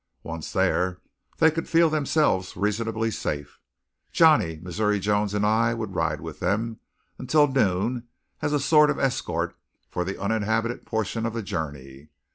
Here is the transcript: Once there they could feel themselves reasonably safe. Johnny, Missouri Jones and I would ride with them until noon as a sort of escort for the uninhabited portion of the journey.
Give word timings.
Once 0.23 0.51
there 0.51 0.99
they 1.37 1.51
could 1.51 1.69
feel 1.69 1.87
themselves 1.87 2.57
reasonably 2.57 3.11
safe. 3.11 3.59
Johnny, 4.11 4.59
Missouri 4.63 4.99
Jones 4.99 5.35
and 5.35 5.45
I 5.45 5.75
would 5.75 5.93
ride 5.93 6.21
with 6.21 6.39
them 6.39 6.79
until 7.19 7.45
noon 7.47 8.07
as 8.41 8.51
a 8.51 8.59
sort 8.59 8.89
of 8.89 8.97
escort 8.97 9.55
for 9.91 10.03
the 10.03 10.19
uninhabited 10.19 10.87
portion 10.87 11.23
of 11.27 11.33
the 11.33 11.43
journey. 11.43 12.07